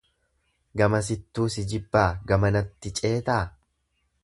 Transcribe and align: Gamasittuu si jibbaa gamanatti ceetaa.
Gamasittuu 0.81 1.45
si 1.57 1.67
jibbaa 1.73 2.07
gamanatti 2.33 2.95
ceetaa. 3.03 3.41